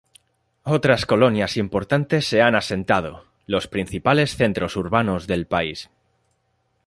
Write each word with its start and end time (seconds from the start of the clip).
Otras 0.63 1.05
colonias 1.05 1.57
importantes 1.57 2.25
se 2.25 2.41
han 2.41 2.55
asentado 2.55 3.25
los 3.45 3.67
principales 3.67 4.35
centros 4.35 4.75
urbanos 4.75 5.27
del 5.27 5.45
país. 5.45 5.91